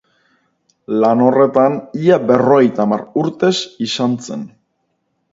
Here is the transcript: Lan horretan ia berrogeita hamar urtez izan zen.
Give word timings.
Lan 1.01 1.19
horretan 1.25 1.75
ia 2.05 2.17
berrogeita 2.31 2.83
hamar 2.85 3.03
urtez 3.25 3.53
izan 3.89 4.17
zen. 4.29 4.47